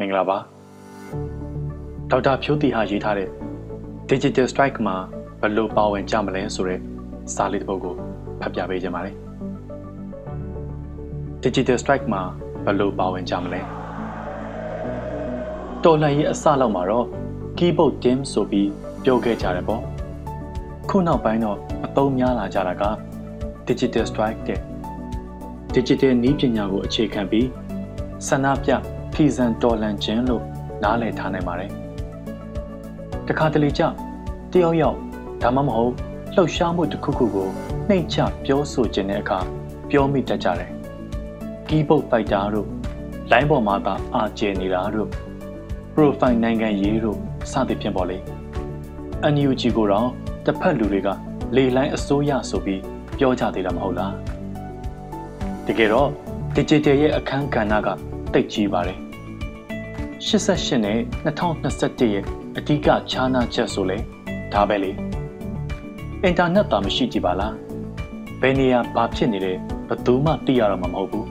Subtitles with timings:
[0.00, 0.38] မင်္ဂလာပါ
[2.10, 3.28] ဒေါက်တာဖြိုးတီဟာရေးထားတဲ့
[4.10, 4.96] Digital Strike မှာ
[5.40, 6.80] ဘယ်လိုပါဝင်ကြမလဲဆိုတဲ့
[7.34, 7.94] စာလေးတစ်ပုဒ်ကို
[8.40, 9.14] ဖတ်ပြပေးခြင်းပါတယ်
[11.44, 12.22] Digital Strike မှာ
[12.64, 13.60] ဘယ်လိုပါဝင်ကြမလဲ
[15.84, 17.06] တော်လှန်ရေးအစလောက်မှာတော့
[17.58, 18.70] keyboard team ဆိုပြီး
[19.04, 19.82] ပြောခဲ့ကြတယ်ပေါ့
[20.88, 22.84] ခုနောက်ပိုင်းတော့အသုံးများလာကြတာက
[23.68, 24.60] Digital Strike တဲ့
[25.74, 27.48] Digital နည်းပညာကိုအခြေခံပြီး
[28.28, 28.72] ဆန္ဒပြ
[29.18, 30.42] ဖီဇန်တော်လန်ခြင်းလို့
[30.82, 31.70] နားလည်ထားနိုင်ပါတယ်။
[33.28, 33.82] တခါတလေကျ
[34.52, 34.96] တယောက်ယောက်
[35.42, 35.92] ဒါမှမဟုတ်
[36.34, 37.48] လှုပ်ရှားမှုတစ်ခုခုကို
[37.88, 39.38] နှိမ့်ချပြောဆိုခြင်းတဲ့အခါ
[39.90, 40.70] ပြောမိတတ်ကြတယ်။
[41.68, 42.68] keyboard fighter တို့
[43.30, 45.08] လိုင်းပေါ်မှာသာအာကျယ်နေတာတို့
[45.94, 47.18] profile နိုင်ငံရေးတို့
[47.50, 48.18] စသဖြင့်ပေါ့လေ။
[49.34, 50.08] NUG ကိုတော့
[50.46, 51.08] တစ်ဖက်လူတွေက
[51.56, 52.80] လေလိုင်းအစိုးရဆိုပြီး
[53.18, 54.12] ပြောကြသေးတာမဟုတ်လား။
[55.66, 56.08] တကယ်တော့
[56.56, 57.88] digital ရဲ့အခန်းကဏ္ဍက
[58.34, 59.05] တိတ်ကြီးပါတယ်
[60.26, 62.24] 88နဲ့2021ရဲ့
[62.58, 63.98] အဓိကခြားနာချက်ဆိုလဲ
[64.52, 64.92] ဒါပဲလေ
[66.22, 67.54] အင်တာနက်သာမရှိကြပါလား
[68.40, 71.26] ဘယ်နေရာဘာဖြစ်နေတယ်ဘယ်သူမှသိရတော့မှာမဟုတ်ဘူး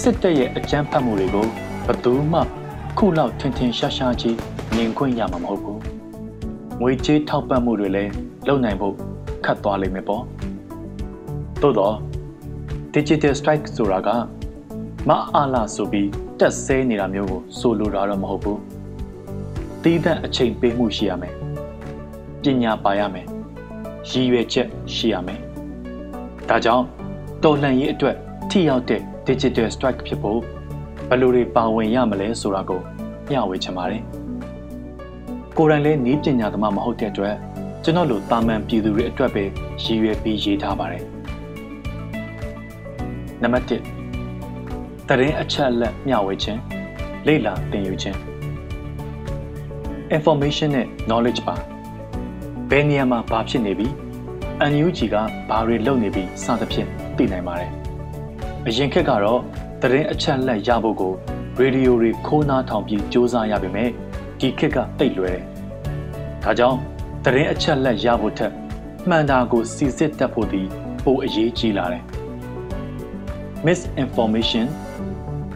[0.00, 1.46] စစ်တပ်ရဲ့အကြမ်းဖက်မှုတွေကို
[1.86, 2.40] ဘယ်သူမှ
[2.98, 4.36] ခုလောက်ထင်ထင်ရှားရှားကြီး
[4.74, 5.80] မြင်ခွင့်ရမှာမဟုတ်ဘူး
[6.80, 8.12] ငွေကြေးထောက်ပံ့မှုတွေလည်း
[8.48, 8.94] လုပ်နိုင်ဖို့
[9.44, 10.22] ခတ်သွားလိမ့်မယ်ပေါ့
[11.62, 11.96] သို့တော့
[12.94, 14.08] digital strike ဆိုတာက
[15.08, 18.60] မအားလာဆိုပြီးတက်ဆဲနေတာမျိုးကိုဆိုလိုတာတော့မဟုတ်ဘူး
[19.82, 21.34] တီးတဲ့အချိန်ပေးမှုရှိရမယ်
[22.42, 23.26] ပညာပါရမယ်
[24.10, 25.40] ရည်ရွယ်ချက်ရှိရမယ်
[26.48, 26.84] ဒါကြောင့်
[27.42, 28.16] တော်လှန်ရေးအတွက်
[28.50, 30.40] ထိရောက်တဲ့ digital strike ဖြစ်ဖို့
[31.08, 32.80] ဘယ်လိုတွေပါဝင်ရမလဲဆိုတာကို
[33.30, 34.02] မျှဝေချင်ပါတယ်
[35.56, 37.34] ကိုယ်တိုင်လည်းနီးပညာသမားမဟုတ်တဲ့အတွက်
[37.84, 39.44] ကျွန်တော်လိုတာမန်ပြည်သူတွေအတွက်ပဲ
[39.82, 41.04] ရည်ရွယ်ပြီးရေးထားပါတယ်
[43.42, 44.03] နံပါတ်1
[45.08, 46.60] တရင်အချက်အလက်မျှဝေခြင်း
[47.26, 48.18] လေ့လာသင်ယူခြင်း
[50.16, 51.56] information နဲ့ knowledge ပါ
[52.70, 53.88] ဘယ်နေရာမှာဘာဖြစ်နေပြီ
[54.72, 55.16] NUG က
[55.48, 57.70] ဘာတွေလုပ်နေပြီစသဖြင့်သိနိုင်ပါတယ်
[58.66, 59.40] အရင်ခက်ကတော့
[59.82, 61.12] တရင်အချက်အလက်ရဖို့ကို
[61.58, 63.90] ရေဒီယိုတွေခိုးနားထောင်ပြီးစ조사ရပါမယ်
[64.40, 65.42] ဒီခက်ကတိတ်လွယ်တယ်
[66.44, 66.78] ဒါကြောင့်
[67.24, 68.52] တရင်အချက်အလက်ရဖို့ထက်
[69.08, 70.62] မှန်တာကိုစီစစ်တတ်ဖို့ဒီ
[71.04, 72.04] ပိုအရေးကြီးလာတယ်
[73.66, 74.66] misinformation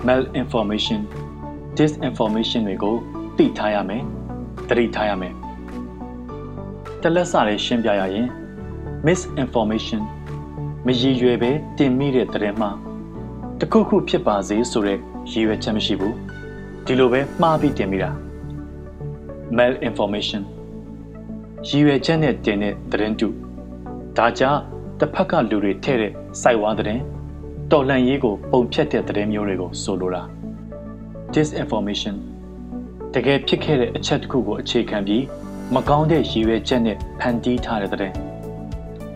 [0.06, 1.00] malinformation
[1.76, 2.94] disinformation တွေကို
[3.36, 4.02] သိထားရမယ်
[4.68, 5.32] သတိထားရမယ်
[7.02, 8.26] တလက်စာလေးရှင်းပြရရင်
[9.06, 10.02] misinformation
[10.86, 12.70] မရည်ရွယ်ပဲတင်မိတဲ့သတင်းမှာ
[13.60, 14.98] တခုခုဖြစ်ပါစေဆိုတဲ့
[15.30, 16.14] ရည်ရွယ်ချက်မရှိဘူး
[16.86, 18.10] ဒီလိုပဲမှားပြီးတင်မိတာ
[19.56, 20.42] malinformation
[21.68, 23.28] ရည်ရွယ်ချက်နဲ့တင်တဲ့သတင်းတူ
[24.16, 24.60] ဒါကြောင့်
[24.98, 27.02] တစ်ဖက်ကလူတွေထဲ့တဲ့စိုက်ဝါသတင်း
[27.72, 30.22] တော်လှန်ရေးကိုပုံဖြတ်တဲ့သတင်းမျိုးတွေကိုဆိုလိုတာ
[31.32, 32.16] disinformation
[33.14, 35.24] တကယ်ဖြစ်ခဲ့တဲ့အချက်တစ်ခုကိုအခြေခံပြီး
[35.74, 38.14] မကောင်းတဲ့ရည်ရွယ်ချက်နဲ့ဖန်တီးထားတဲ့သတင်း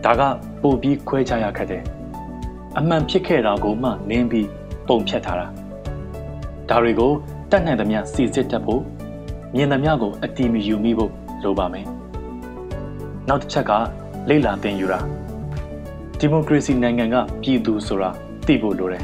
[0.03, 0.21] ဒါက
[0.61, 1.83] ပိုပြီးခွဲခြားရခက်တယ်
[2.77, 4.47] အမှန်ဖြစ်ခဲ့တာကိုမှနင်းပြီး
[4.87, 5.47] ပုံဖြတ်ထားတာ
[6.69, 7.11] ဒါတွေကို
[7.51, 8.81] တတ်နိုင်သမျှစီစစ်တတ်ဖို့
[9.55, 11.11] မြင်သမျှကိုအတိမယူမိဖို့
[11.43, 11.85] လိုပါမယ်
[13.27, 13.71] နောက်တစ်ချက်က
[14.29, 14.99] လေ့လာသင်ယူတာ
[16.19, 18.11] ဒီမိုကရေစီနိုင်ငံကပြည်သူဆိုတာ
[18.47, 19.03] သိဖို့လိုတယ်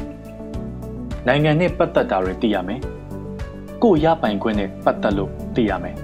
[1.26, 2.80] ။နိုင်ငံနဲ့ပတ်သက်တာတွေသိရမယ်။
[3.82, 5.96] ကိုရပိုင်ခွင့်နဲ့ပတ်သက်လို့သိရမယ်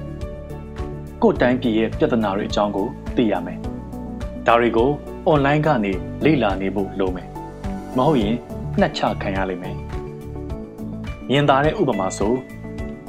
[1.22, 2.86] ။ကိုတိုင်းပြည်ရဲ့ပြဿနာတွေအကြောင်းကို
[3.16, 3.58] သိရမယ်။
[4.46, 4.90] ဒါတွေကို
[5.30, 5.92] online ကနေ
[6.24, 7.28] လေ့လာနေဖို့လိုမယ်။
[7.96, 8.36] မဟုတ်ရင်
[8.80, 9.76] နှက်ချခံရလိမ့်မယ်။
[11.30, 12.34] မြင်သာတဲ့ဥပမာဆို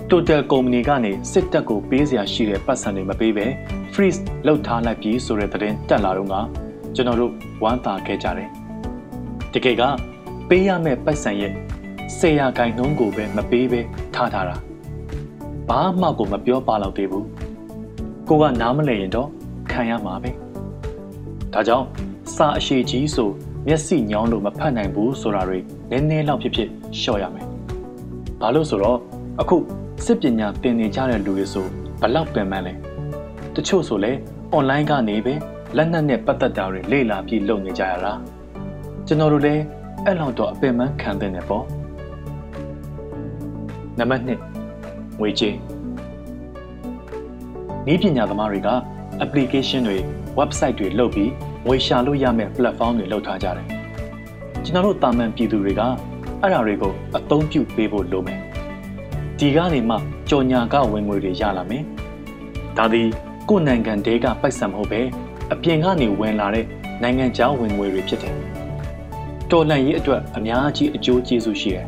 [0.10, 3.46] Total ကုမ္ပဏီကနေစစ်တပ်ကိုပေးစရာရှိတဲ့ပတ်စံတွေမပေးဘဲ
[3.94, 6.36] freeze လုပ်ထားလိုက်ပြီးဆိုတဲ့သတင်းတက်လာတော့က
[6.96, 7.32] ကျွန်တော်တို့
[7.64, 8.50] ဝမ်းသာခဲ့ကြတယ်။
[9.54, 9.84] တကယ်က
[10.50, 11.54] ပေးရမယ့်ပိုက်ဆံရဲ့
[12.18, 13.82] ဆေးရဂိုင်နှုံးကိုပဲမပေးပဲ
[14.16, 14.56] ထားထားတာ
[15.70, 17.28] ဘာမှကိုမပြောပါတော့သေးဘူး
[18.30, 19.30] ကိုကနားမလည်ရင်တော့
[19.72, 20.32] ခံရမှာပဲ
[21.54, 21.86] ဒါကြောင့်
[22.36, 23.30] စာအရှိကြီးဆို
[23.68, 25.60] မျက်စိညောင်းလို့မဖတ်နိုင်ဘူးဆိုတာတွေ
[25.92, 27.48] နည်းနည်းလောက်ဖြစ်ဖြစ်လျှော့ရမယ်
[28.42, 29.00] ဘာလို့ဆိုတော့
[29.42, 29.58] အခု
[30.06, 31.66] စစ်ပညာသင်နေကြတဲ့လူတွေဆို
[32.02, 32.74] ဘလောက်ပင်ပန်းလဲ
[33.56, 34.12] တချို့ဆိုလဲ
[34.58, 35.34] online ကနေပဲ
[35.78, 38.14] လက်နက်နဲ့ပတ်သက်တာတွေလေ့လာပြီးလုပ်နေကြရတာ
[39.08, 39.64] ကျွန်တော်တို့လည်း
[40.10, 41.66] အဲ့လောက်တော့အပင်ပန်းခံတဲ့နေပေါ့
[44.00, 45.56] နံပါတ်1ငွေကြေး
[47.92, 48.70] ဤပညာသမားတွေက
[49.24, 49.98] application တွေ
[50.40, 51.32] website တွေလုပ်ပြီး
[51.68, 53.68] ငွေရှာလို့ရမယ့် platform တွေလုပ်ထားကြတယ်
[54.64, 55.82] ကျွန်တော်တို့တာမန်ပြည်သူတွေက
[56.42, 58.40] အဲ့ဒါတွေကိုအသုံးပြုပေးဖို့လိုမယ်
[59.40, 59.96] ဒီကနေမှ
[60.30, 61.84] ကြော်ညာကဝင်ငွေတွေရလာမယ်
[62.78, 63.08] ဒါသည်
[63.50, 65.02] ကိုယ်နိုင်ငံတဲကပိုက်ဆံမဟုတ်ပဲ
[65.54, 66.66] အပြင်ကနေဝင်လာတဲ့
[67.02, 68.36] နိုင်ငံခြားဝင်ငွေတွေဖြစ်တယ်
[69.52, 71.86] တော်လှန်ရေးအတွက်အများကြီးအကျိုးကျေးဇူးရှိတယ်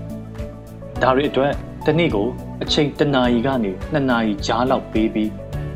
[1.02, 1.52] ။ဒါတွေအတွက်
[1.86, 2.28] တစ်နေ့ကို
[2.64, 5.32] အချိန်တစ်နာရီကနေနှစ်နာရီကြားလောက်ပေးပြီး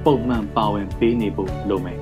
[0.06, 2.00] ပုံမှန်ပါဝင်ပေးနေဖို့လိုမယ်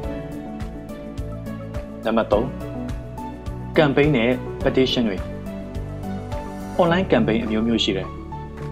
[2.05, 4.31] နံပါတ်3 campaign နဲ့
[4.63, 5.17] petition တွေ
[6.79, 8.07] online campaign အမျိုးမျိုးရှိတယ်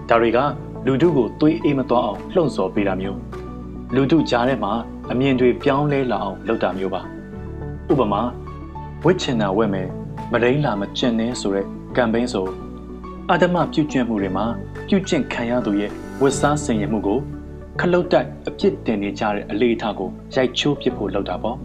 [0.08, 0.38] ဒါတွေက
[0.86, 3.18] လူထုကိုသွေးအေးမသွားအောင်လှုံ့ဆော်ပေးတာမျိုး
[3.94, 4.72] လူထုကြားထဲမှာ
[5.10, 7.02] အမြင်တွေပြောင်းလဲလာအောင်လုပ်တာမျိုးပါ
[7.90, 8.22] ဥပမာ
[9.04, 9.88] ဝစ်ချင်တာဝက်မယ်
[10.32, 11.66] မရင်းလာမကျင်နေဆိုတဲ့
[11.96, 12.46] campaign ဆို
[13.30, 14.46] အာဓမပြုကျင့်မှုတွေမှာ
[14.88, 15.90] ပြုကျင့်ခံရသူရဲ့
[16.22, 17.18] ဝတ်စားဆင်ရင်မှုကို
[17.80, 21.56] ခလုတ်တိုက်အပြစ်တင်နေကြတဲ့အလေးအထားကိုရိုက်ချိုးပစ်ဖို့လုပ်တာပေါ့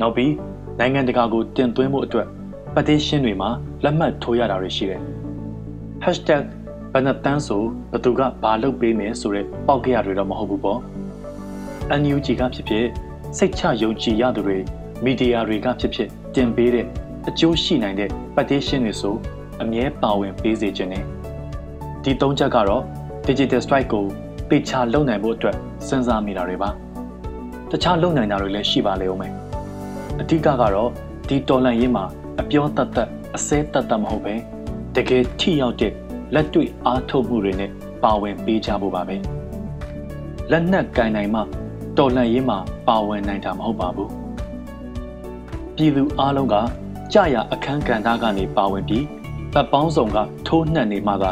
[0.00, 0.32] နောက်ပြီး
[0.78, 2.26] နိုင်ငံတကာကိုတင်သွင်းမှုအတွက်
[2.74, 3.50] petition တွေမှာ
[3.84, 7.62] လက်မှတ်ထိုးရတာတွေရှိတယ်။#ဘယ်နှတန်းဆို
[7.92, 10.80] ဘသူကဘာလုပ်ပေးမယ်ဆိုတဲ့ပေါက်ကြရတွေတော့မဟုတ်ဘူးပေါ့။
[12.00, 12.86] NUG ကဖြစ်ဖြစ်
[13.38, 14.58] စိတ်ချယုံကြည်ရသူတွေ
[15.04, 16.86] မီဒီယာတွေကဖြစ်ဖြစ်တင်ပေးတဲ့
[17.30, 19.14] အကျိုးရှိနိုင်တဲ့ petition တွေဆို
[19.62, 21.04] အမြဲပါဝင်ပေးစေခြင်းနဲ့
[22.02, 22.82] ဒီသုံးချက်ကတော့
[23.26, 24.04] digital strike ကို
[24.48, 25.56] ပေချာလုပ်နိုင်ဖို့အတွက်
[25.86, 26.70] စဉ်းစားမိတာတွေပါ
[27.70, 29.32] တခြားလုပ်နိုင်တာတွေလည်းရှိပါလေဦးမယ်
[30.20, 30.90] အဓိကကတော့
[31.28, 32.04] ဒီတော်လန်ရေးမှာ
[32.40, 34.34] အပြောတတ်တတ်အစဲတတ်တတ်မဟုတ်ပဲ
[34.96, 35.92] တကယ်ထိရောက်တဲ့
[36.34, 37.70] လက်တွေ့အားထုတ်မှုတွေနဲ့
[38.04, 39.16] ပါဝင်ပေးကြဖို့ပါပဲ
[40.50, 41.40] လက်နက်ကင်နိုင်မှ
[41.98, 44.10] တော်လန်ရေးမှာပါဝင်နိုင်တာမဟုတ်ပါဘူး
[45.76, 46.56] ပြည်သူအလုံးက
[47.14, 49.04] ကြာရအခန်းကဏ္ဍကနေပါဝင်ပြီး
[49.54, 51.24] ပတ်ပေါင်းဆောင်ကထိုးနှက်နေမှက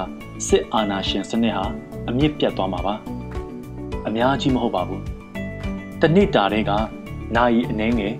[0.47, 1.65] စစ်အာဏာရှင်စနစ်ဟာ
[2.09, 2.95] အမြင့်ပြတ်သွားမှာပါ
[4.07, 5.03] အများကြီးမဟုတ်ပါဘူး
[6.01, 6.73] တနစ်တာတွေက
[7.37, 8.15] နိုင်အနှဲငယ်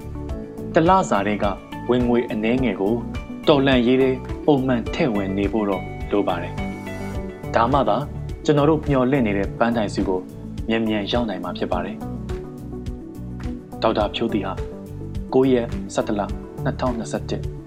[0.75, 1.45] တလစာတွေက
[1.91, 2.95] ဝင်ငွေအနှဲငယ်ကို
[3.49, 4.15] တော်လန့်ရေးတဲ့
[4.47, 6.53] ပုံမှန်ထည့်ဝင်နေဖို့တော့လိုပါတယ်
[7.55, 7.97] ဒါမှသာ
[8.45, 10.21] ကျွန်တော်တို့မျှော်လင့်နေတဲ့ပန်းတိုင်စုကို
[10.69, 11.97] မြန်မြန်ရောက်နိုင်မှာဖြစ်ပါတယ်
[13.83, 14.53] ဒေါက်တာဖြိုးတီဟာ
[15.33, 15.67] 9ရက်
[15.97, 16.23] 17လ
[16.63, 17.58] 2021